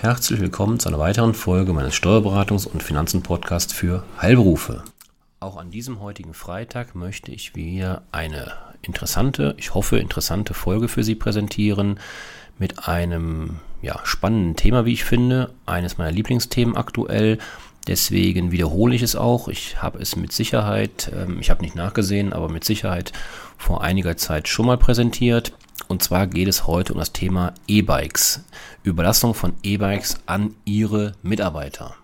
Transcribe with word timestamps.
Herzlich 0.00 0.40
willkommen 0.40 0.78
zu 0.78 0.88
einer 0.88 0.98
weiteren 0.98 1.32
Folge 1.32 1.72
meines 1.72 1.94
Steuerberatungs- 1.94 2.66
und 2.66 2.82
Finanzen-Podcasts 2.82 3.72
für 3.72 4.04
Heilberufe. 4.20 4.84
Auch 5.40 5.56
an 5.56 5.70
diesem 5.70 6.00
heutigen 6.00 6.34
Freitag 6.34 6.94
möchte 6.94 7.32
ich 7.32 7.56
wieder 7.56 8.02
eine 8.12 8.52
interessante, 8.82 9.54
ich 9.56 9.74
hoffe 9.74 9.98
interessante 9.98 10.52
Folge 10.52 10.88
für 10.88 11.02
Sie 11.02 11.14
präsentieren 11.14 11.98
mit 12.58 12.86
einem 12.86 13.60
ja, 13.80 13.98
spannenden 14.04 14.54
Thema, 14.54 14.84
wie 14.84 14.92
ich 14.92 15.04
finde, 15.04 15.54
eines 15.64 15.96
meiner 15.96 16.12
Lieblingsthemen 16.12 16.76
aktuell. 16.76 17.38
Deswegen 17.86 18.52
wiederhole 18.52 18.94
ich 18.94 19.02
es 19.02 19.16
auch. 19.16 19.48
Ich 19.48 19.80
habe 19.82 19.98
es 19.98 20.14
mit 20.14 20.32
Sicherheit, 20.32 21.10
ähm, 21.14 21.38
ich 21.40 21.50
habe 21.50 21.62
nicht 21.62 21.74
nachgesehen, 21.74 22.32
aber 22.32 22.50
mit 22.50 22.64
Sicherheit 22.64 23.12
vor 23.56 23.82
einiger 23.82 24.16
Zeit 24.16 24.46
schon 24.46 24.66
mal 24.66 24.78
präsentiert. 24.78 25.52
Und 25.88 26.02
zwar 26.02 26.26
geht 26.26 26.48
es 26.48 26.66
heute 26.66 26.92
um 26.92 26.98
das 26.98 27.12
Thema 27.12 27.54
E-Bikes. 27.66 28.44
Überlassung 28.82 29.34
von 29.34 29.54
E-Bikes 29.62 30.18
an 30.26 30.54
Ihre 30.64 31.12
Mitarbeiter. 31.22 31.94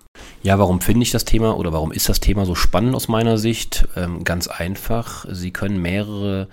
Ja, 0.42 0.58
warum 0.58 0.80
finde 0.80 1.04
ich 1.04 1.10
das 1.10 1.24
Thema 1.24 1.56
oder 1.56 1.72
warum 1.72 1.92
ist 1.92 2.08
das 2.08 2.20
Thema 2.20 2.44
so 2.44 2.54
spannend 2.54 2.94
aus 2.94 3.08
meiner 3.08 3.38
Sicht? 3.38 3.86
Ähm, 3.96 4.24
ganz 4.24 4.48
einfach. 4.48 5.24
Sie 5.30 5.52
können 5.52 5.80
mehrere 5.80 6.48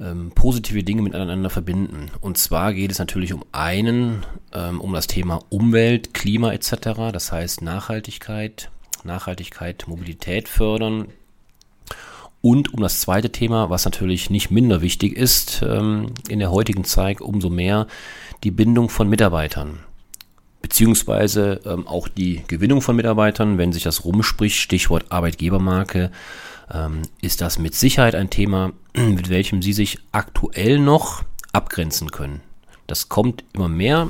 ähm, 0.00 0.32
positive 0.34 0.82
Dinge 0.82 1.02
miteinander 1.02 1.50
verbinden. 1.50 2.10
Und 2.20 2.38
zwar 2.38 2.72
geht 2.72 2.90
es 2.90 2.98
natürlich 2.98 3.32
um 3.32 3.44
einen, 3.52 4.24
ähm, 4.52 4.80
um 4.80 4.92
das 4.92 5.06
Thema 5.06 5.40
Umwelt, 5.50 6.14
Klima 6.14 6.52
etc. 6.52 7.10
Das 7.12 7.32
heißt 7.32 7.62
Nachhaltigkeit, 7.62 8.70
Nachhaltigkeit, 9.04 9.84
Mobilität 9.86 10.48
fördern, 10.48 11.08
und 12.42 12.72
um 12.72 12.80
das 12.80 13.00
zweite 13.00 13.30
Thema, 13.30 13.68
was 13.68 13.84
natürlich 13.84 14.30
nicht 14.30 14.50
minder 14.50 14.80
wichtig 14.80 15.16
ist, 15.16 15.62
ähm, 15.62 16.12
in 16.28 16.38
der 16.38 16.50
heutigen 16.50 16.84
Zeit 16.84 17.20
umso 17.20 17.50
mehr 17.50 17.86
die 18.44 18.50
Bindung 18.50 18.88
von 18.88 19.08
Mitarbeitern. 19.08 19.80
Beziehungsweise 20.62 21.60
ähm, 21.66 21.86
auch 21.86 22.08
die 22.08 22.42
Gewinnung 22.46 22.80
von 22.80 22.96
Mitarbeitern, 22.96 23.58
wenn 23.58 23.72
sich 23.72 23.82
das 23.82 24.04
rumspricht, 24.04 24.56
Stichwort 24.56 25.06
Arbeitgebermarke, 25.10 26.10
ähm, 26.72 27.02
ist 27.20 27.42
das 27.42 27.58
mit 27.58 27.74
Sicherheit 27.74 28.14
ein 28.14 28.30
Thema, 28.30 28.72
mit 28.94 29.28
welchem 29.28 29.60
Sie 29.60 29.74
sich 29.74 29.98
aktuell 30.12 30.78
noch 30.78 31.22
abgrenzen 31.52 32.10
können. 32.10 32.40
Das 32.86 33.08
kommt 33.08 33.44
immer 33.52 33.68
mehr, 33.68 34.08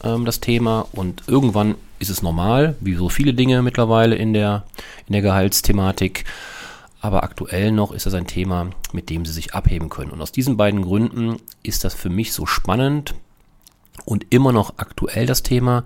das 0.00 0.40
Thema, 0.40 0.86
und 0.92 1.22
irgendwann 1.28 1.76
ist 1.98 2.10
es 2.10 2.20
normal, 2.20 2.76
wie 2.80 2.94
so 2.94 3.08
viele 3.08 3.32
Dinge 3.32 3.62
mittlerweile 3.62 4.16
in 4.16 4.34
der, 4.34 4.64
in 5.06 5.14
der 5.14 5.22
Gehaltsthematik 5.22 6.24
aber 7.04 7.22
aktuell 7.22 7.70
noch 7.70 7.92
ist 7.92 8.06
das 8.06 8.14
ein 8.14 8.26
Thema, 8.26 8.70
mit 8.94 9.10
dem 9.10 9.26
sie 9.26 9.32
sich 9.32 9.52
abheben 9.52 9.90
können. 9.90 10.10
Und 10.10 10.22
aus 10.22 10.32
diesen 10.32 10.56
beiden 10.56 10.80
Gründen 10.80 11.36
ist 11.62 11.84
das 11.84 11.92
für 11.92 12.08
mich 12.08 12.32
so 12.32 12.46
spannend 12.46 13.14
und 14.06 14.24
immer 14.30 14.52
noch 14.52 14.78
aktuell 14.78 15.26
das 15.26 15.42
Thema. 15.42 15.84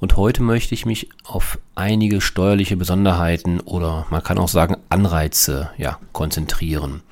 Und 0.00 0.16
heute 0.16 0.42
möchte 0.42 0.72
ich 0.72 0.86
mich 0.86 1.10
auf 1.22 1.58
einige 1.74 2.22
steuerliche 2.22 2.78
Besonderheiten 2.78 3.60
oder 3.60 4.06
man 4.08 4.22
kann 4.22 4.38
auch 4.38 4.48
sagen 4.48 4.78
Anreize 4.88 5.70
ja, 5.76 5.98
konzentrieren. 6.14 7.02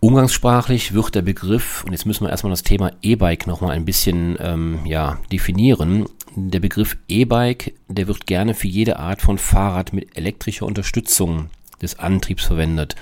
Umgangssprachlich 0.00 0.92
wird 0.92 1.14
der 1.14 1.22
Begriff, 1.22 1.84
und 1.84 1.92
jetzt 1.92 2.04
müssen 2.04 2.24
wir 2.24 2.30
erstmal 2.30 2.50
das 2.50 2.64
Thema 2.64 2.90
E-Bike 3.00 3.46
nochmal 3.46 3.76
ein 3.76 3.84
bisschen 3.84 4.36
ähm, 4.40 4.84
ja, 4.86 5.18
definieren. 5.30 6.06
Der 6.34 6.58
Begriff 6.58 6.96
E-Bike, 7.06 7.74
der 7.86 8.08
wird 8.08 8.26
gerne 8.26 8.54
für 8.54 8.66
jede 8.66 8.98
Art 8.98 9.22
von 9.22 9.38
Fahrrad 9.38 9.92
mit 9.92 10.16
elektrischer 10.16 10.66
Unterstützung 10.66 11.48
des 11.82 11.98
Antriebs 11.98 12.44
verwendet. 12.44 12.96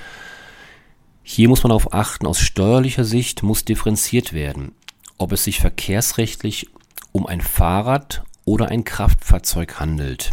Hier 1.22 1.48
muss 1.48 1.62
man 1.62 1.70
darauf 1.70 1.92
achten, 1.92 2.26
aus 2.26 2.40
steuerlicher 2.40 3.04
Sicht 3.04 3.42
muss 3.42 3.64
differenziert 3.64 4.32
werden, 4.32 4.72
ob 5.18 5.32
es 5.32 5.44
sich 5.44 5.60
verkehrsrechtlich 5.60 6.68
um 7.12 7.26
ein 7.26 7.40
Fahrrad 7.40 8.22
oder 8.44 8.68
ein 8.68 8.84
Kraftfahrzeug 8.84 9.78
handelt. 9.78 10.30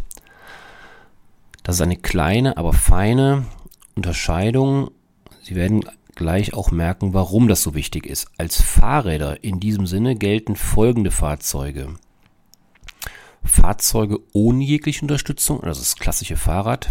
Das 1.64 1.76
ist 1.76 1.82
eine 1.82 1.98
kleine, 1.98 2.58
aber 2.58 2.74
feine 2.74 3.46
Unterscheidung. 3.96 4.92
Sie 5.42 5.56
werden 5.56 5.84
gleich 6.16 6.54
auch 6.54 6.72
merken, 6.72 7.14
warum 7.14 7.48
das 7.48 7.62
so 7.62 7.74
wichtig 7.74 8.06
ist. 8.06 8.28
Als 8.38 8.62
Fahrräder 8.62 9.44
in 9.44 9.60
diesem 9.60 9.88
Sinne 9.88 10.16
gelten 10.16 10.56
folgende 10.56 11.12
Fahrzeuge. 11.12 11.96
Fahrzeuge 13.46 14.20
ohne 14.34 14.64
jegliche 14.64 15.02
Unterstützung, 15.02 15.64
also 15.64 15.80
das 15.80 15.96
klassische 15.96 16.36
Fahrrad, 16.36 16.90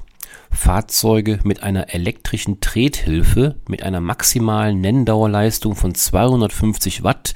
Fahrzeuge 0.51 1.41
mit 1.45 1.63
einer 1.63 1.93
elektrischen 1.93 2.61
Trethilfe 2.61 3.57
mit 3.69 3.83
einer 3.83 4.01
maximalen 4.01 4.81
Nenndauerleistung 4.81 5.75
von 5.75 5.95
250 5.95 7.03
Watt, 7.03 7.35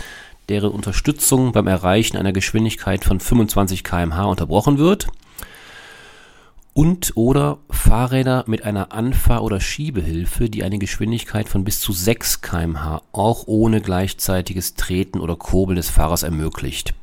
deren 0.49 0.71
Unterstützung 0.71 1.53
beim 1.53 1.67
Erreichen 1.67 2.17
einer 2.17 2.33
Geschwindigkeit 2.33 3.05
von 3.05 3.21
25 3.21 3.85
km/h 3.85 4.25
unterbrochen 4.25 4.79
wird. 4.79 5.09
Und 6.73 7.17
oder 7.17 7.59
Fahrräder 7.71 8.45
mit 8.47 8.63
einer 8.63 8.93
Anfahr- 8.93 9.43
oder 9.43 9.61
Schiebehilfe, 9.61 10.49
die 10.49 10.63
eine 10.63 10.79
Geschwindigkeit 10.79 11.49
von 11.49 11.65
bis 11.65 11.81
zu 11.81 11.93
6 11.93 12.41
km/h 12.41 13.03
auch 13.11 13.45
ohne 13.47 13.81
gleichzeitiges 13.81 14.75
Treten 14.75 15.19
oder 15.19 15.35
Kurbeln 15.35 15.77
des 15.77 15.91
Fahrers 15.91 16.23
ermöglicht. 16.23 16.95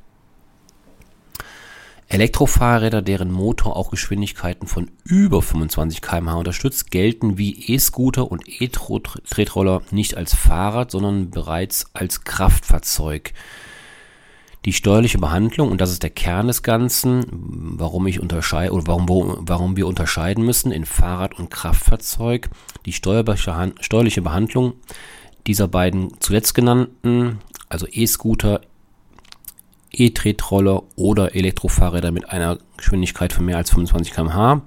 Elektrofahrräder, 2.07 3.01
deren 3.01 3.31
Motor 3.31 3.75
auch 3.75 3.89
Geschwindigkeiten 3.89 4.67
von 4.67 4.91
über 5.03 5.41
25 5.41 6.01
km/h 6.01 6.35
unterstützt, 6.35 6.91
gelten 6.91 7.37
wie 7.37 7.73
E-Scooter 7.73 8.31
und 8.31 8.43
E-Tretroller 8.47 9.81
nicht 9.91 10.15
als 10.15 10.35
Fahrrad, 10.35 10.91
sondern 10.91 11.31
bereits 11.31 11.87
als 11.93 12.23
Kraftfahrzeug. 12.23 13.33
Die 14.65 14.73
steuerliche 14.73 15.19
Behandlung, 15.19 15.69
und 15.71 15.81
das 15.81 15.91
ist 15.91 16.03
der 16.03 16.09
Kern 16.09 16.47
des 16.47 16.63
Ganzen, 16.63 17.25
warum 17.77 18.07
ich 18.07 18.19
unterscheide 18.19 18.73
oder 18.73 18.87
warum, 18.87 19.37
warum 19.41 19.77
wir 19.77 19.85
unterscheiden 19.85 20.43
müssen 20.43 20.71
in 20.71 20.85
Fahrrad 20.85 21.37
und 21.37 21.51
Kraftfahrzeug, 21.51 22.49
die 22.85 22.93
steuerliche 22.93 24.21
Behandlung 24.21 24.73
dieser 25.45 25.67
beiden 25.67 26.19
zuletzt 26.19 26.55
genannten, 26.55 27.39
also 27.69 27.85
E-Scooter, 27.91 28.61
E-Tretroller 29.99 30.83
oder 30.95 31.35
Elektrofahrräder 31.35 32.11
mit 32.11 32.29
einer 32.29 32.59
Geschwindigkeit 32.77 33.33
von 33.33 33.45
mehr 33.45 33.57
als 33.57 33.71
25 33.71 34.13
km/h. 34.13 34.61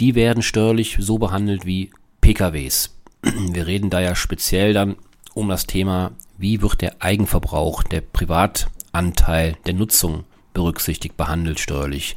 Die 0.00 0.14
werden 0.14 0.42
steuerlich 0.42 0.96
so 1.00 1.18
behandelt 1.18 1.66
wie 1.66 1.90
PKWs. 2.20 2.94
Wir 3.22 3.66
reden 3.66 3.90
da 3.90 4.00
ja 4.00 4.14
speziell 4.14 4.72
dann 4.72 4.96
um 5.34 5.48
das 5.48 5.66
Thema, 5.66 6.12
wie 6.36 6.62
wird 6.62 6.80
der 6.80 7.02
Eigenverbrauch, 7.02 7.82
der 7.82 8.00
Privatanteil 8.00 9.56
der 9.66 9.74
Nutzung 9.74 10.24
berücksichtigt, 10.54 11.16
behandelt 11.16 11.60
steuerlich. 11.60 12.16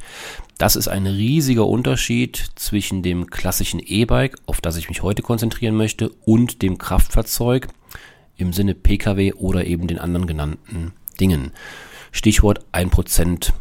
Das 0.58 0.76
ist 0.76 0.88
ein 0.88 1.06
riesiger 1.06 1.66
Unterschied 1.66 2.50
zwischen 2.54 3.02
dem 3.02 3.28
klassischen 3.28 3.80
E-Bike, 3.80 4.36
auf 4.46 4.60
das 4.60 4.76
ich 4.76 4.88
mich 4.88 5.02
heute 5.02 5.22
konzentrieren 5.22 5.76
möchte, 5.76 6.10
und 6.24 6.62
dem 6.62 6.78
Kraftfahrzeug 6.78 7.68
im 8.36 8.52
Sinne 8.52 8.74
Pkw 8.74 9.34
oder 9.34 9.66
eben 9.66 9.86
den 9.86 9.98
anderen 9.98 10.26
genannten 10.26 10.92
Dingen. 11.20 11.52
Stichwort 12.12 12.64
1% 12.72 13.52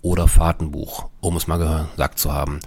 oder 0.00 0.28
Fahrtenbuch, 0.28 1.10
um 1.20 1.36
es 1.36 1.46
mal 1.46 1.58
gesagt 1.58 2.18
zu 2.18 2.32
haben. 2.32 2.60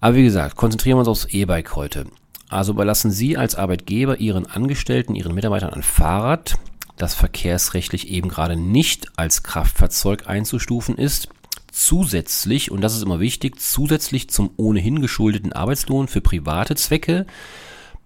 Aber 0.00 0.16
wie 0.16 0.24
gesagt, 0.24 0.56
konzentrieren 0.56 0.96
wir 0.96 1.00
uns 1.00 1.08
aufs 1.08 1.26
E-Bike 1.26 1.76
heute. 1.76 2.06
Also 2.48 2.72
überlassen 2.72 3.12
Sie 3.12 3.36
als 3.36 3.54
Arbeitgeber 3.54 4.18
Ihren 4.18 4.46
Angestellten, 4.46 5.14
Ihren 5.14 5.34
Mitarbeitern 5.34 5.72
ein 5.72 5.82
Fahrrad, 5.82 6.58
das 6.96 7.14
verkehrsrechtlich 7.14 8.08
eben 8.08 8.28
gerade 8.28 8.56
nicht 8.56 9.06
als 9.16 9.42
Kraftfahrzeug 9.42 10.26
einzustufen 10.26 10.96
ist, 10.96 11.28
zusätzlich, 11.70 12.70
und 12.70 12.80
das 12.80 12.96
ist 12.96 13.02
immer 13.02 13.20
wichtig, 13.20 13.60
zusätzlich 13.60 14.28
zum 14.28 14.50
ohnehin 14.56 15.00
geschuldeten 15.00 15.52
Arbeitslohn 15.52 16.08
für 16.08 16.20
private 16.20 16.74
Zwecke 16.74 17.26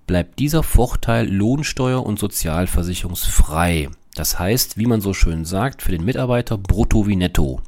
bleibt 0.07 0.39
dieser 0.39 0.63
Vorteil 0.63 1.29
lohnsteuer- 1.29 2.05
und 2.07 2.19
sozialversicherungsfrei. 2.19 3.89
Das 4.17 4.39
heißt, 4.39 4.79
wie 4.79 4.87
man 4.87 5.01
so 5.01 5.13
schön 5.13 5.45
sagt, 5.45 5.83
für 5.83 5.93
den 5.93 6.05
Mitarbeiter 6.05 6.57
brutto 6.57 7.07
wie 7.07 7.17
netto. 7.17 7.61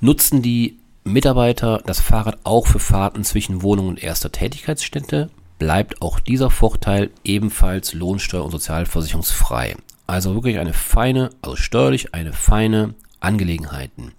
Nutzen 0.00 0.42
die 0.42 0.78
Mitarbeiter 1.02 1.82
das 1.84 2.00
Fahrrad 2.00 2.38
auch 2.44 2.66
für 2.66 2.78
Fahrten 2.78 3.24
zwischen 3.24 3.62
Wohnung 3.62 3.88
und 3.88 4.02
erster 4.02 4.30
Tätigkeitsstätte, 4.30 5.30
bleibt 5.58 6.02
auch 6.02 6.20
dieser 6.20 6.50
Vorteil 6.50 7.10
ebenfalls 7.24 7.94
lohnsteuer- 7.94 8.44
und 8.44 8.50
sozialversicherungsfrei. 8.50 9.76
Also 10.06 10.34
wirklich 10.34 10.58
eine 10.58 10.74
feine, 10.74 11.30
also 11.40 11.56
steuerlich 11.56 12.14
eine 12.14 12.32
feine 12.32 12.94
Angelegenheiten. 13.20 14.12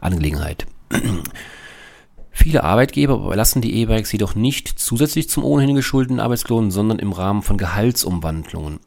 Angelegenheit. 0.00 0.66
Viele 2.30 2.64
Arbeitgeber 2.64 3.14
überlassen 3.14 3.60
die 3.60 3.74
E-Bikes 3.74 4.12
jedoch 4.12 4.34
nicht 4.34 4.68
zusätzlich 4.78 5.28
zum 5.28 5.44
ohnehin 5.44 5.74
geschuldeten 5.74 6.20
Arbeitslohn, 6.20 6.70
sondern 6.70 6.98
im 6.98 7.12
Rahmen 7.12 7.42
von 7.42 7.58
Gehaltsumwandlungen. 7.58 8.80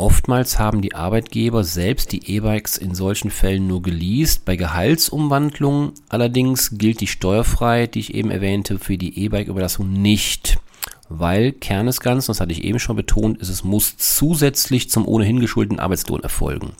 Oftmals 0.00 0.60
haben 0.60 0.80
die 0.80 0.94
Arbeitgeber 0.94 1.64
selbst 1.64 2.12
die 2.12 2.36
E-Bikes 2.36 2.76
in 2.76 2.94
solchen 2.94 3.32
Fällen 3.32 3.66
nur 3.66 3.82
geleast. 3.82 4.44
Bei 4.44 4.54
Gehaltsumwandlungen 4.54 5.90
allerdings 6.08 6.78
gilt 6.78 7.00
die 7.00 7.08
Steuerfreiheit, 7.08 7.96
die 7.96 7.98
ich 7.98 8.14
eben 8.14 8.30
erwähnte, 8.30 8.78
für 8.78 8.96
die 8.96 9.24
E-Bike-Überlassung 9.24 9.90
nicht. 9.92 10.60
Weil 11.08 11.50
Kern 11.50 11.86
des 11.86 11.98
Ganzen, 11.98 12.28
das 12.28 12.40
hatte 12.40 12.52
ich 12.52 12.62
eben 12.62 12.78
schon 12.78 12.94
betont, 12.94 13.38
ist, 13.40 13.48
es 13.48 13.64
muss 13.64 13.96
zusätzlich 13.96 14.88
zum 14.88 15.04
ohnehin 15.04 15.40
geschuldeten 15.40 15.80
Arbeitslohn 15.80 16.22
erfolgen. 16.22 16.74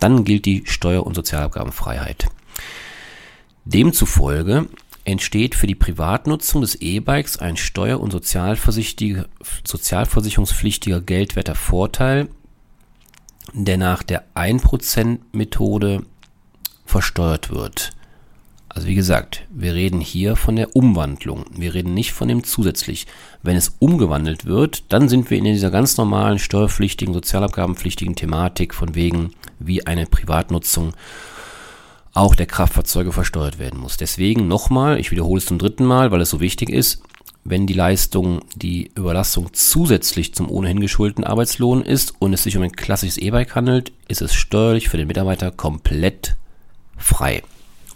dann 0.00 0.24
gilt 0.24 0.44
die 0.44 0.64
Steuer- 0.66 1.06
und 1.06 1.14
Sozialabgabenfreiheit. 1.14 2.26
Demzufolge 3.64 4.66
entsteht 5.08 5.54
für 5.54 5.66
die 5.66 5.74
Privatnutzung 5.74 6.60
des 6.60 6.74
E-Bikes 6.74 7.38
ein 7.38 7.56
steuer- 7.56 8.00
und 8.00 8.12
sozialversicherungspflichtiger 8.12 11.00
geldwerter 11.00 11.54
Vorteil, 11.54 12.28
der 13.54 13.78
nach 13.78 14.02
der 14.02 14.24
1%-Methode 14.34 16.04
versteuert 16.84 17.50
wird. 17.50 17.92
Also 18.68 18.86
wie 18.86 18.94
gesagt, 18.94 19.46
wir 19.48 19.72
reden 19.72 20.02
hier 20.02 20.36
von 20.36 20.56
der 20.56 20.76
Umwandlung. 20.76 21.46
Wir 21.56 21.72
reden 21.72 21.94
nicht 21.94 22.12
von 22.12 22.28
dem 22.28 22.44
zusätzlich. 22.44 23.06
Wenn 23.42 23.56
es 23.56 23.76
umgewandelt 23.78 24.44
wird, 24.44 24.92
dann 24.92 25.08
sind 25.08 25.30
wir 25.30 25.38
in 25.38 25.44
dieser 25.44 25.70
ganz 25.70 25.96
normalen 25.96 26.38
steuerpflichtigen, 26.38 27.14
sozialabgabenpflichtigen 27.14 28.14
Thematik 28.14 28.74
von 28.74 28.94
wegen, 28.94 29.32
wie 29.58 29.86
eine 29.86 30.04
Privatnutzung 30.04 30.92
auch 32.14 32.34
der 32.34 32.46
Kraftfahrzeuge 32.46 33.12
versteuert 33.12 33.58
werden 33.58 33.80
muss. 33.80 33.96
Deswegen 33.96 34.48
nochmal, 34.48 34.98
ich 34.98 35.10
wiederhole 35.10 35.38
es 35.38 35.46
zum 35.46 35.58
dritten 35.58 35.84
Mal, 35.84 36.10
weil 36.10 36.20
es 36.20 36.30
so 36.30 36.40
wichtig 36.40 36.70
ist, 36.70 37.02
wenn 37.44 37.66
die 37.66 37.74
Leistung, 37.74 38.42
die 38.56 38.90
Überlastung 38.94 39.52
zusätzlich 39.52 40.34
zum 40.34 40.50
ohnehin 40.50 40.80
geschuldeten 40.80 41.24
Arbeitslohn 41.24 41.82
ist 41.82 42.14
und 42.18 42.32
es 42.32 42.42
sich 42.42 42.56
um 42.56 42.62
ein 42.62 42.72
klassisches 42.72 43.18
E-Bike 43.18 43.54
handelt, 43.54 43.92
ist 44.06 44.22
es 44.22 44.34
steuerlich 44.34 44.88
für 44.88 44.98
den 44.98 45.06
Mitarbeiter 45.06 45.50
komplett 45.50 46.36
frei 46.96 47.42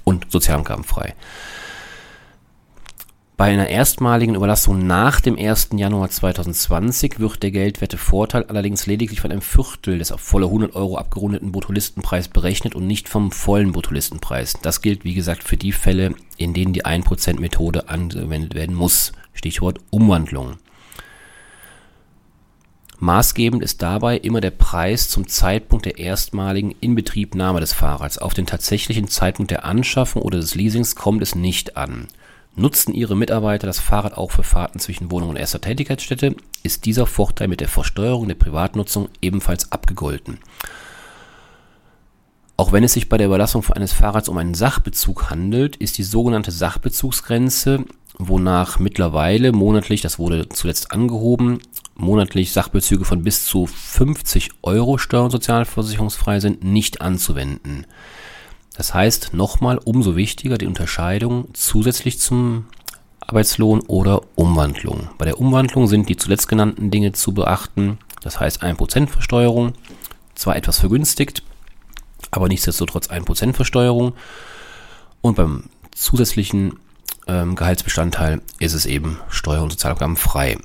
und 0.04 0.30
sozialabgabenfrei. 0.30 1.14
Bei 3.38 3.46
einer 3.46 3.68
erstmaligen 3.68 4.34
Überlastung 4.34 4.86
nach 4.86 5.20
dem 5.20 5.38
1. 5.38 5.70
Januar 5.74 6.10
2020 6.10 7.18
wird 7.18 7.42
der 7.42 7.50
geldwerte 7.50 7.96
Vorteil 7.96 8.44
allerdings 8.44 8.86
lediglich 8.86 9.22
von 9.22 9.32
einem 9.32 9.40
Viertel 9.40 9.98
des 9.98 10.12
auf 10.12 10.20
volle 10.20 10.46
100 10.46 10.74
Euro 10.76 10.98
abgerundeten 10.98 11.50
Bruttolistenpreis 11.50 12.28
berechnet 12.28 12.74
und 12.74 12.86
nicht 12.86 13.08
vom 13.08 13.32
vollen 13.32 13.72
Bruttolistenpreis. 13.72 14.58
Das 14.60 14.82
gilt, 14.82 15.04
wie 15.04 15.14
gesagt, 15.14 15.44
für 15.44 15.56
die 15.56 15.72
Fälle, 15.72 16.14
in 16.36 16.52
denen 16.52 16.74
die 16.74 16.84
1%-Methode 16.84 17.88
angewendet 17.88 18.54
werden 18.54 18.76
muss. 18.76 19.12
Stichwort 19.32 19.80
Umwandlung. 19.90 20.58
Maßgebend 22.98 23.64
ist 23.64 23.82
dabei 23.82 24.18
immer 24.18 24.40
der 24.40 24.52
Preis 24.52 25.08
zum 25.08 25.26
Zeitpunkt 25.26 25.86
der 25.86 25.98
erstmaligen 25.98 26.72
Inbetriebnahme 26.80 27.58
des 27.58 27.72
Fahrrads. 27.72 28.18
Auf 28.18 28.34
den 28.34 28.46
tatsächlichen 28.46 29.08
Zeitpunkt 29.08 29.50
der 29.50 29.64
Anschaffung 29.64 30.22
oder 30.22 30.38
des 30.38 30.54
Leasings 30.54 30.94
kommt 30.94 31.22
es 31.22 31.34
nicht 31.34 31.76
an. 31.76 32.06
Nutzen 32.54 32.92
Ihre 32.92 33.16
Mitarbeiter 33.16 33.66
das 33.66 33.78
Fahrrad 33.78 34.18
auch 34.18 34.30
für 34.30 34.42
Fahrten 34.42 34.78
zwischen 34.78 35.10
Wohnung 35.10 35.30
und 35.30 35.36
erster 35.36 35.60
Tätigkeitsstätte, 35.60 36.36
ist 36.62 36.84
dieser 36.84 37.06
Vorteil 37.06 37.48
mit 37.48 37.60
der 37.60 37.68
Versteuerung 37.68 38.28
der 38.28 38.34
Privatnutzung 38.34 39.08
ebenfalls 39.22 39.72
abgegolten. 39.72 40.38
Auch 42.58 42.70
wenn 42.70 42.84
es 42.84 42.92
sich 42.92 43.08
bei 43.08 43.16
der 43.16 43.28
Überlassung 43.28 43.64
eines 43.72 43.94
Fahrrads 43.94 44.28
um 44.28 44.36
einen 44.36 44.54
Sachbezug 44.54 45.30
handelt, 45.30 45.76
ist 45.76 45.96
die 45.96 46.02
sogenannte 46.02 46.52
Sachbezugsgrenze, 46.52 47.84
wonach 48.18 48.78
mittlerweile 48.78 49.52
monatlich, 49.52 50.02
das 50.02 50.18
wurde 50.18 50.48
zuletzt 50.50 50.92
angehoben, 50.92 51.60
monatlich 51.94 52.52
Sachbezüge 52.52 53.06
von 53.06 53.22
bis 53.22 53.46
zu 53.46 53.66
50 53.66 54.50
Euro 54.62 54.98
steuer- 54.98 55.24
und 55.24 55.30
sozialversicherungsfrei 55.30 56.40
sind, 56.40 56.62
nicht 56.62 57.00
anzuwenden. 57.00 57.86
Das 58.76 58.94
heißt, 58.94 59.34
nochmal 59.34 59.78
umso 59.78 60.16
wichtiger 60.16 60.58
die 60.58 60.66
Unterscheidung 60.66 61.48
zusätzlich 61.52 62.18
zum 62.18 62.66
Arbeitslohn 63.20 63.80
oder 63.80 64.22
Umwandlung. 64.34 65.08
Bei 65.18 65.24
der 65.24 65.38
Umwandlung 65.38 65.86
sind 65.86 66.08
die 66.08 66.16
zuletzt 66.16 66.48
genannten 66.48 66.90
Dinge 66.90 67.12
zu 67.12 67.32
beachten. 67.32 67.98
Das 68.22 68.40
heißt 68.40 68.62
1% 68.62 69.08
Versteuerung, 69.08 69.74
zwar 70.34 70.56
etwas 70.56 70.78
vergünstigt, 70.78 71.42
aber 72.30 72.48
nichtsdestotrotz 72.48 73.10
1% 73.10 73.52
Versteuerung. 73.52 74.14
Und 75.20 75.36
beim 75.36 75.64
zusätzlichen 75.92 76.78
ähm, 77.26 77.54
Gehaltsbestandteil 77.54 78.40
ist 78.58 78.74
es 78.74 78.86
eben 78.86 79.20
Steuer- 79.28 79.62
und 79.62 79.70
Sozialabgaben 79.70 80.16
frei. 80.16 80.58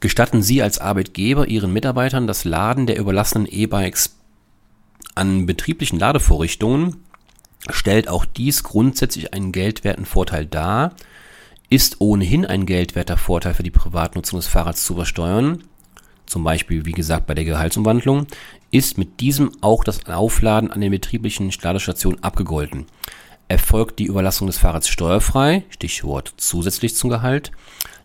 Gestatten 0.00 0.42
Sie 0.42 0.62
als 0.62 0.78
Arbeitgeber 0.78 1.46
Ihren 1.46 1.72
Mitarbeitern 1.72 2.26
das 2.26 2.44
Laden 2.44 2.86
der 2.86 2.98
überlassenen 2.98 3.46
E-Bikes 3.46 4.16
an 5.14 5.46
betrieblichen 5.46 5.98
Ladevorrichtungen 5.98 6.96
stellt 7.70 8.08
auch 8.08 8.24
dies 8.24 8.62
grundsätzlich 8.62 9.32
einen 9.34 9.52
geldwerten 9.52 10.04
Vorteil 10.04 10.46
dar, 10.46 10.94
ist 11.70 12.00
ohnehin 12.00 12.44
ein 12.44 12.66
geldwerter 12.66 13.16
Vorteil 13.16 13.54
für 13.54 13.62
die 13.62 13.70
Privatnutzung 13.70 14.38
des 14.38 14.46
Fahrrads 14.46 14.84
zu 14.84 14.94
versteuern, 14.94 15.64
zum 16.26 16.44
Beispiel 16.44 16.84
wie 16.84 16.92
gesagt 16.92 17.26
bei 17.26 17.34
der 17.34 17.44
Gehaltsumwandlung, 17.44 18.26
ist 18.70 18.98
mit 18.98 19.20
diesem 19.20 19.52
auch 19.60 19.84
das 19.84 20.06
Aufladen 20.06 20.70
an 20.70 20.80
den 20.80 20.90
betrieblichen 20.90 21.52
Ladestationen 21.62 22.22
abgegolten. 22.22 22.86
Erfolgt 23.48 23.98
die 23.98 24.06
Überlassung 24.06 24.46
des 24.46 24.58
Fahrrads 24.58 24.88
steuerfrei, 24.88 25.64
Stichwort 25.68 26.32
zusätzlich 26.38 26.94
zum 26.94 27.10
Gehalt, 27.10 27.52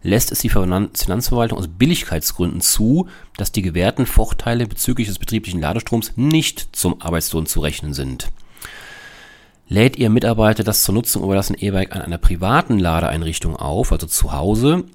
lässt 0.04 0.32
es 0.32 0.40
die 0.40 0.50
Finanzverwaltung 0.50 1.58
aus 1.58 1.68
Billigkeitsgründen 1.68 2.62
zu, 2.62 3.08
dass 3.38 3.52
die 3.52 3.62
gewährten 3.62 4.06
Vorteile 4.06 4.68
bezüglich 4.68 5.08
des 5.08 5.20
betrieblichen 5.20 5.62
Ladestroms 5.62 6.14
nicht 6.16 6.76
zum 6.76 7.02
Arbeitslohn 7.02 7.46
zu 7.46 7.60
rechnen 7.60 7.94
sind. 7.94 8.30
Lädt 9.70 9.98
Ihr 9.98 10.10
Mitarbeiter 10.10 10.64
das 10.64 10.84
zur 10.84 10.96
Nutzung 10.96 11.24
überlassene 11.24 11.62
E-Bike 11.62 11.96
an 11.96 12.02
einer 12.02 12.18
privaten 12.18 12.80
Ladeeinrichtung 12.80 13.56
auf, 13.56 13.92
also 13.92 14.08
zu 14.08 14.32
Hause, 14.32 14.86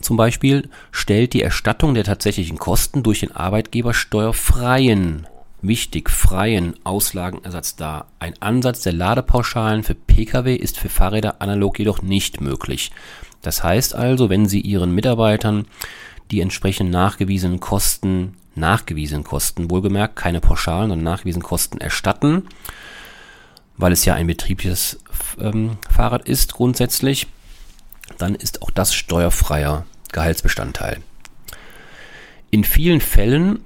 zum 0.00 0.16
Beispiel, 0.18 0.68
stellt 0.92 1.32
die 1.32 1.42
Erstattung 1.42 1.94
der 1.94 2.04
tatsächlichen 2.04 2.58
Kosten 2.58 3.02
durch 3.02 3.20
den 3.20 3.32
Arbeitgeber 3.32 3.94
steuerfreien, 3.94 5.26
wichtig, 5.62 6.10
freien 6.10 6.74
Auslagenersatz 6.84 7.74
dar. 7.74 8.08
Ein 8.18 8.34
Ansatz 8.40 8.82
der 8.82 8.92
Ladepauschalen 8.92 9.82
für 9.82 9.94
Pkw 9.94 10.54
ist 10.54 10.78
für 10.78 10.90
Fahrräder 10.90 11.40
analog 11.40 11.78
jedoch 11.78 12.02
nicht 12.02 12.42
möglich. 12.42 12.90
Das 13.44 13.62
heißt 13.62 13.94
also, 13.94 14.30
wenn 14.30 14.48
Sie 14.48 14.60
Ihren 14.60 14.94
Mitarbeitern 14.94 15.66
die 16.30 16.40
entsprechend 16.40 16.90
nachgewiesenen 16.90 17.60
Kosten, 17.60 18.36
nachgewiesenen 18.54 19.22
Kosten, 19.22 19.70
wohlgemerkt, 19.70 20.16
keine 20.16 20.40
Pauschalen, 20.40 20.88
sondern 20.88 21.04
nachgewiesenen 21.04 21.46
Kosten 21.46 21.78
erstatten, 21.78 22.48
weil 23.76 23.92
es 23.92 24.06
ja 24.06 24.14
ein 24.14 24.26
betriebliches 24.26 24.98
ähm, 25.38 25.76
Fahrrad 25.90 26.26
ist 26.26 26.54
grundsätzlich, 26.54 27.26
dann 28.16 28.34
ist 28.34 28.62
auch 28.62 28.70
das 28.70 28.94
steuerfreier 28.94 29.84
Gehaltsbestandteil. 30.12 31.02
In 32.50 32.64
vielen 32.64 33.02
Fällen 33.02 33.60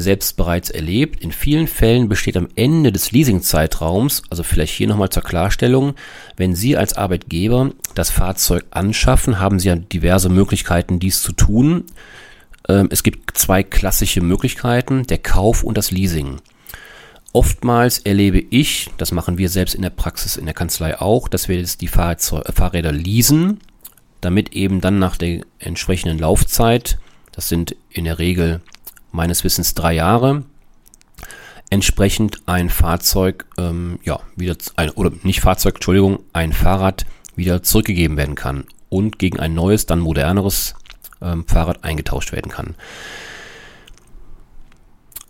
selbst 0.00 0.36
bereits 0.36 0.70
erlebt. 0.70 1.22
In 1.22 1.32
vielen 1.32 1.66
Fällen 1.66 2.08
besteht 2.08 2.36
am 2.36 2.48
Ende 2.54 2.92
des 2.92 3.12
Leasingzeitraums, 3.12 4.22
also 4.30 4.42
vielleicht 4.42 4.74
hier 4.74 4.88
nochmal 4.88 5.10
zur 5.10 5.22
Klarstellung, 5.22 5.94
wenn 6.36 6.54
Sie 6.54 6.76
als 6.76 6.94
Arbeitgeber 6.94 7.72
das 7.94 8.10
Fahrzeug 8.10 8.64
anschaffen, 8.70 9.38
haben 9.38 9.58
Sie 9.58 9.68
ja 9.68 9.76
diverse 9.76 10.28
Möglichkeiten, 10.28 10.98
dies 10.98 11.22
zu 11.22 11.32
tun. 11.32 11.84
Ähm, 12.68 12.88
es 12.90 13.02
gibt 13.02 13.36
zwei 13.36 13.62
klassische 13.62 14.20
Möglichkeiten, 14.20 15.06
der 15.06 15.18
Kauf 15.18 15.64
und 15.64 15.76
das 15.76 15.90
Leasing. 15.90 16.40
Oftmals 17.32 17.98
erlebe 17.98 18.38
ich, 18.38 18.90
das 18.96 19.12
machen 19.12 19.38
wir 19.38 19.48
selbst 19.50 19.74
in 19.74 19.82
der 19.82 19.90
Praxis, 19.90 20.36
in 20.36 20.46
der 20.46 20.54
Kanzlei 20.54 20.98
auch, 20.98 21.28
dass 21.28 21.48
wir 21.48 21.56
jetzt 21.56 21.82
die 21.82 21.88
Fahrräder 21.88 22.90
leasen, 22.90 23.60
damit 24.20 24.54
eben 24.54 24.80
dann 24.80 24.98
nach 24.98 25.16
der 25.16 25.42
entsprechenden 25.58 26.18
Laufzeit, 26.18 26.98
das 27.32 27.48
sind 27.48 27.76
in 27.90 28.04
der 28.04 28.18
Regel 28.18 28.60
meines 29.12 29.44
Wissens 29.44 29.74
drei 29.74 29.94
Jahre, 29.94 30.44
entsprechend 31.70 32.40
ein 32.46 32.70
Fahrzeug, 32.70 33.46
ähm, 33.58 33.98
ja, 34.02 34.20
wieder, 34.36 34.56
ein, 34.76 34.90
oder 34.90 35.12
nicht 35.22 35.40
Fahrzeug, 35.40 35.76
Entschuldigung, 35.76 36.20
ein 36.32 36.52
Fahrrad 36.52 37.06
wieder 37.36 37.62
zurückgegeben 37.62 38.16
werden 38.16 38.34
kann 38.34 38.64
und 38.88 39.18
gegen 39.18 39.38
ein 39.38 39.54
neues, 39.54 39.86
dann 39.86 40.00
moderneres 40.00 40.74
ähm, 41.20 41.44
Fahrrad 41.46 41.84
eingetauscht 41.84 42.32
werden 42.32 42.50
kann. 42.50 42.74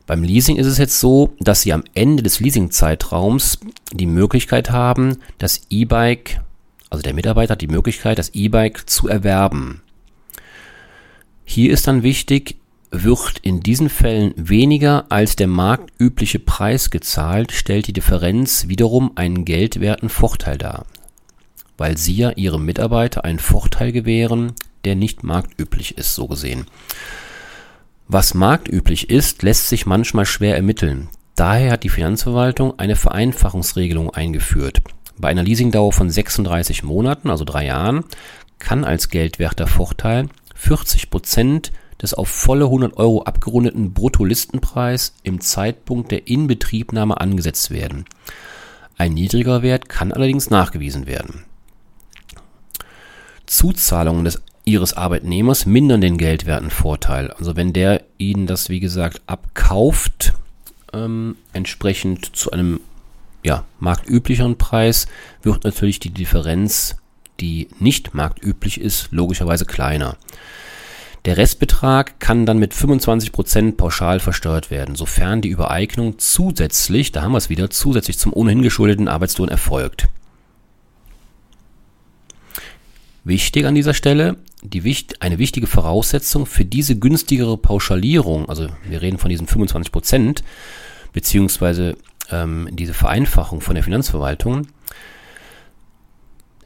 Beim 0.06 0.23
Leasing 0.23 0.56
ist 0.56 0.66
es 0.66 0.78
jetzt 0.78 1.00
so, 1.00 1.35
dass 1.38 1.61
Sie 1.61 1.73
am 1.73 1.85
Ende 1.92 2.23
des 2.23 2.40
Leasingzeitraums 2.40 3.58
die 3.92 4.06
Möglichkeit 4.06 4.70
haben, 4.70 5.18
das 5.37 5.61
E-Bike, 5.68 6.40
also 6.88 7.02
der 7.02 7.12
Mitarbeiter 7.12 7.52
hat 7.52 7.61
die 7.61 7.68
Möglichkeit, 7.68 8.18
das 8.18 8.30
E-Bike 8.30 8.88
zu 8.88 9.08
erwerben. 9.08 9.82
Hier 11.44 11.73
ist 11.73 11.87
dann 11.87 12.02
wichtig, 12.02 12.56
wird 12.90 13.38
in 13.42 13.61
diesen 13.61 13.88
Fällen 13.88 14.33
weniger 14.37 15.07
als 15.11 15.37
der 15.37 15.47
marktübliche 15.47 16.38
Preis 16.38 16.90
gezahlt, 16.90 17.52
stellt 17.52 17.87
die 17.87 17.92
Differenz 17.92 18.68
wiederum 18.68 19.12
einen 19.14 19.45
geldwerten 19.45 20.09
Vorteil 20.09 20.59
dar, 20.59 20.87
weil 21.76 21.99
sie 21.99 22.14
ja 22.14 22.30
ihrem 22.30 22.64
Mitarbeiter 22.64 23.25
einen 23.25 23.38
Vorteil 23.38 23.92
gewähren, 23.92 24.54
der 24.85 24.97
nicht 24.97 25.23
marktüblich 25.23 25.99
ist, 25.99 26.14
so 26.14 26.26
gesehen. 26.26 26.66
Was 28.07 28.33
marktüblich 28.33 29.11
ist, 29.11 29.42
lässt 29.42 29.68
sich 29.68 29.85
manchmal 29.85 30.25
schwer 30.25 30.57
ermitteln. 30.57 31.09
Daher 31.35 31.73
hat 31.73 31.85
die 31.85 31.90
Finanzverwaltung 31.90 32.78
eine 32.78 32.97
Vereinfachungsregelung 32.97 34.11
eingeführt. 34.11 34.80
Bei 35.18 35.28
einer 35.28 35.42
Leasingdauer 35.42 35.92
von 35.92 36.09
36 36.09 36.85
Monaten, 36.85 37.28
also 37.28 37.45
drei 37.45 37.66
Jahren, 37.66 38.04
kann 38.59 38.85
als 38.85 39.11
geldwerter 39.11 39.66
Vorteil 39.66 40.28
40 40.54 41.11
Prozent 41.11 41.71
des 42.00 42.14
auf 42.14 42.28
volle 42.28 42.67
100 42.67 42.97
Euro 42.97 43.23
abgerundeten 43.23 43.93
Bruttolistenpreis 43.93 45.14
im 45.23 45.40
Zeitpunkt 45.40 46.11
der 46.11 46.28
Inbetriebnahme 46.28 47.21
angesetzt 47.21 47.71
werden. 47.71 48.05
Ein 48.97 49.14
niedriger 49.14 49.62
Wert 49.62 49.88
kann 49.88 50.12
allerdings 50.12 50.50
nachgewiesen 50.50 51.07
werden. 51.07 51.45
Zuzahlungen 53.47 54.25
des 54.25 54.43
ihres 54.64 54.93
Arbeitnehmers 54.93 55.64
mindern 55.64 56.00
den 56.00 56.19
Geldwertenvorteil. 56.19 57.31
Also 57.31 57.57
wenn 57.57 57.73
der 57.73 58.05
ihnen 58.19 58.47
das, 58.47 58.69
wie 58.69 58.81
gesagt, 58.81 59.23
abkauft, 59.26 60.35
ähm, 60.93 61.37
entsprechend 61.52 62.37
zu 62.37 62.50
einem 62.50 62.81
ja, 63.43 63.64
marktüblicheren 63.81 64.59
Preis, 64.59 65.07
wird 65.43 65.64
natürlich 65.64 66.00
die 66.00 66.11
Differenz, 66.11 66.97
die 67.40 67.69
nicht 67.78 68.14
marktüblich 68.14 68.81
ist, 68.81 69.09
logischerweise 69.11 69.64
kleiner. 69.64 70.17
Der 71.25 71.37
Restbetrag 71.37 72.20
kann 72.20 72.46
dann 72.46 72.58
mit 72.58 72.72
25% 72.72 73.76
pauschal 73.76 74.20
versteuert 74.20 74.70
werden, 74.70 74.94
sofern 74.94 75.40
die 75.40 75.48
Übereignung 75.48 76.18
zusätzlich, 76.18 77.12
da 77.12 77.22
haben 77.22 77.32
wir 77.32 77.38
es 77.38 77.50
wieder, 77.50 77.70
zusätzlich 77.70 78.18
zum 78.18 78.32
ohnehin 78.32 78.62
geschuldeten 78.62 79.08
Arbeitslohn 79.08 79.48
erfolgt. 79.48 80.08
Wichtig 83.25 83.66
an 83.66 83.75
dieser 83.75 83.94
Stelle, 83.94 84.37
die, 84.62 84.96
eine 85.20 85.38
wichtige 85.38 85.66
Voraussetzung 85.66 86.46
für 86.46 86.64
diese 86.64 86.98
günstigere 86.98 87.58
Pauschalierung, 87.58 88.48
also 88.48 88.68
wir 88.88 89.02
reden 89.02 89.18
von 89.18 89.28
diesen 89.28 89.46
25 89.46 89.92
Prozent, 89.92 90.44
beziehungsweise 91.12 91.96
ähm, 92.30 92.68
diese 92.72 92.94
Vereinfachung 92.94 93.60
von 93.60 93.75
der 93.75 93.84
Finanzverwaltung, 93.84 94.68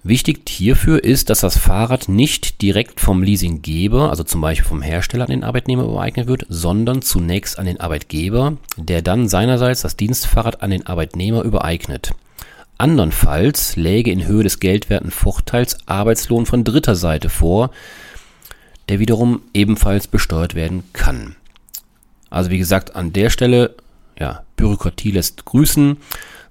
Wichtig 0.04 0.48
hierfür 0.48 1.04
ist, 1.04 1.30
dass 1.30 1.40
das 1.40 1.56
Fahrrad 1.56 2.08
nicht 2.08 2.60
direkt 2.60 3.00
vom 3.00 3.22
Leasinggeber, 3.22 4.10
also 4.10 4.24
zum 4.24 4.40
Beispiel 4.40 4.66
vom 4.66 4.82
Hersteller 4.82 5.24
an 5.24 5.30
den 5.30 5.44
Arbeitnehmer 5.44 5.84
übereignet 5.84 6.26
wird, 6.26 6.44
sondern 6.48 7.02
zunächst 7.02 7.56
an 7.56 7.66
den 7.66 7.78
Arbeitgeber, 7.78 8.56
der 8.76 9.02
dann 9.02 9.28
seinerseits 9.28 9.82
das 9.82 9.96
Dienstfahrrad 9.96 10.60
an 10.60 10.70
den 10.70 10.86
Arbeitnehmer 10.86 11.42
übereignet. 11.42 12.14
Andernfalls 12.78 13.76
läge 13.76 14.10
in 14.10 14.26
Höhe 14.26 14.42
des 14.42 14.58
geldwerten 14.58 15.12
Vorteils 15.12 15.76
Arbeitslohn 15.86 16.46
von 16.46 16.64
dritter 16.64 16.96
Seite 16.96 17.28
vor, 17.28 17.70
der 18.88 18.98
wiederum 18.98 19.42
ebenfalls 19.54 20.08
besteuert 20.08 20.56
werden 20.56 20.82
kann. 20.92 21.36
Also 22.28 22.50
wie 22.50 22.58
gesagt, 22.58 22.96
an 22.96 23.12
der 23.12 23.30
Stelle, 23.30 23.76
ja, 24.18 24.42
Bürokratie 24.56 25.12
lässt 25.12 25.44
grüßen. 25.44 25.96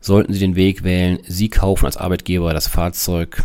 Sollten 0.02 0.34
Sie 0.34 0.40
den 0.40 0.56
Weg 0.56 0.84
wählen, 0.84 1.20
Sie 1.28 1.50
kaufen 1.50 1.86
als 1.86 1.98
Arbeitgeber 1.98 2.54
das 2.54 2.68
Fahrzeug, 2.68 3.44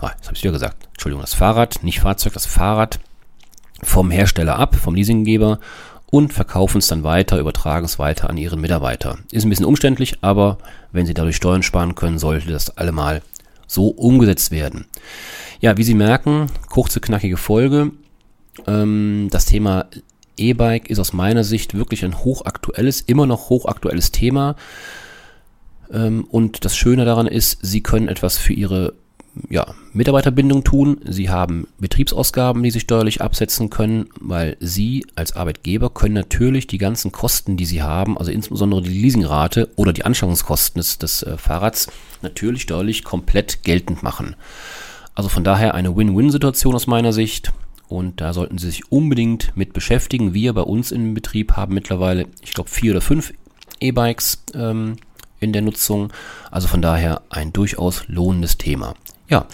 ah, 0.00 0.12
das 0.18 0.26
habe 0.26 0.36
ich 0.36 0.42
wieder 0.42 0.52
gesagt, 0.52 0.88
Entschuldigung, 0.92 1.20
das 1.20 1.34
Fahrrad, 1.34 1.82
nicht 1.82 2.00
Fahrzeug, 2.00 2.32
das 2.32 2.46
Fahrrad 2.46 2.98
vom 3.82 4.10
Hersteller 4.10 4.58
ab, 4.58 4.74
vom 4.74 4.94
Leasinggeber 4.94 5.60
und 6.10 6.32
verkaufen 6.32 6.78
es 6.78 6.86
dann 6.86 7.04
weiter, 7.04 7.38
übertragen 7.38 7.84
es 7.84 7.98
weiter 7.98 8.30
an 8.30 8.38
ihren 8.38 8.60
Mitarbeiter. 8.60 9.18
Ist 9.30 9.44
ein 9.44 9.50
bisschen 9.50 9.66
umständlich, 9.66 10.18
aber 10.22 10.58
wenn 10.90 11.06
sie 11.06 11.14
dadurch 11.14 11.36
Steuern 11.36 11.62
sparen 11.62 11.94
können, 11.94 12.18
sollte 12.18 12.50
das 12.50 12.76
allemal 12.78 13.22
so 13.66 13.88
umgesetzt 13.88 14.50
werden. 14.50 14.86
Ja, 15.60 15.76
wie 15.76 15.84
Sie 15.84 15.94
merken, 15.94 16.46
kurze, 16.70 17.00
knackige 17.00 17.36
Folge. 17.36 17.92
Ähm, 18.66 19.28
das 19.30 19.44
Thema 19.44 19.86
E-Bike 20.36 20.88
ist 20.88 20.98
aus 20.98 21.12
meiner 21.12 21.44
Sicht 21.44 21.74
wirklich 21.74 22.04
ein 22.04 22.18
hochaktuelles, 22.18 23.02
immer 23.02 23.26
noch 23.26 23.50
hochaktuelles 23.50 24.10
Thema. 24.10 24.56
Ähm, 25.92 26.24
und 26.24 26.64
das 26.64 26.76
Schöne 26.76 27.04
daran 27.04 27.26
ist, 27.26 27.58
Sie 27.62 27.82
können 27.82 28.08
etwas 28.08 28.38
für 28.38 28.52
Ihre 28.52 28.94
ja, 29.48 29.74
Mitarbeiterbindung 29.92 30.64
tun. 30.64 31.00
Sie 31.04 31.30
haben 31.30 31.68
Betriebsausgaben, 31.78 32.62
die 32.62 32.70
Sie 32.70 32.80
steuerlich 32.80 33.20
absetzen 33.20 33.70
können, 33.70 34.08
weil 34.20 34.56
Sie 34.60 35.06
als 35.14 35.36
Arbeitgeber 35.36 35.90
können 35.90 36.14
natürlich 36.14 36.66
die 36.66 36.78
ganzen 36.78 37.12
Kosten, 37.12 37.56
die 37.56 37.64
Sie 37.64 37.82
haben, 37.82 38.18
also 38.18 38.30
insbesondere 38.30 38.82
die 38.82 39.00
Leasingrate 39.00 39.70
oder 39.76 39.92
die 39.92 40.04
Anschaffungskosten 40.04 40.80
des, 40.80 40.98
des 40.98 41.22
äh, 41.22 41.36
Fahrrads, 41.36 41.88
natürlich 42.22 42.62
steuerlich 42.62 43.04
komplett 43.04 43.62
geltend 43.62 44.02
machen. 44.02 44.36
Also 45.14 45.28
von 45.28 45.44
daher 45.44 45.74
eine 45.74 45.96
Win-Win-Situation 45.96 46.74
aus 46.74 46.86
meiner 46.86 47.12
Sicht. 47.12 47.52
Und 47.88 48.20
da 48.20 48.34
sollten 48.34 48.58
Sie 48.58 48.66
sich 48.66 48.92
unbedingt 48.92 49.56
mit 49.56 49.72
beschäftigen. 49.72 50.34
Wir 50.34 50.52
bei 50.52 50.60
uns 50.60 50.92
im 50.92 51.14
Betrieb 51.14 51.52
haben 51.56 51.74
mittlerweile, 51.74 52.26
ich 52.42 52.52
glaube, 52.52 52.68
vier 52.68 52.92
oder 52.92 53.00
fünf 53.00 53.32
E-Bikes 53.80 54.44
ähm, 54.54 54.96
in 55.40 55.52
der 55.52 55.62
Nutzung. 55.62 56.12
Also 56.50 56.68
von 56.68 56.82
daher 56.82 57.22
ein 57.30 57.52
durchaus 57.52 58.04
lohnendes 58.08 58.58
Thema. 58.58 58.94
Ja. 59.28 59.46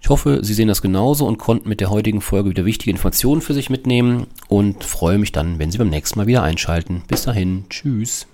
Ich 0.00 0.10
hoffe, 0.10 0.40
Sie 0.42 0.54
sehen 0.54 0.68
das 0.68 0.80
genauso 0.80 1.26
und 1.26 1.38
konnten 1.38 1.68
mit 1.68 1.80
der 1.80 1.90
heutigen 1.90 2.20
Folge 2.20 2.50
wieder 2.50 2.64
wichtige 2.64 2.90
Informationen 2.90 3.40
für 3.40 3.52
sich 3.52 3.68
mitnehmen 3.68 4.26
und 4.48 4.84
freue 4.84 5.18
mich 5.18 5.32
dann, 5.32 5.58
wenn 5.58 5.70
Sie 5.70 5.78
beim 5.78 5.90
nächsten 5.90 6.18
Mal 6.18 6.26
wieder 6.26 6.42
einschalten. 6.42 7.02
Bis 7.08 7.24
dahin, 7.24 7.64
tschüss. 7.68 8.26